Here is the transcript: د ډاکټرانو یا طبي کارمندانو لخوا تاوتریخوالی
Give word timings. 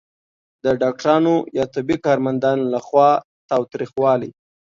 د 0.63 0.65
ډاکټرانو 0.81 1.33
یا 1.57 1.65
طبي 1.73 1.97
کارمندانو 2.05 2.63
لخوا 2.73 3.09
تاوتریخوالی 3.49 4.31